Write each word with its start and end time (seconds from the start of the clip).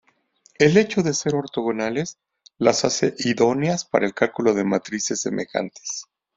El 0.57 0.77
hecho 0.77 1.03
de 1.03 1.13
ser 1.13 1.35
ortogonales 1.35 2.17
las 2.57 2.85
hace 2.85 3.13
idóneas 3.19 3.85
para 3.85 4.07
el 4.07 4.15
cálculo 4.15 4.55
de 4.55 4.63
matrices 4.63 5.21
semejantes. 5.21 6.05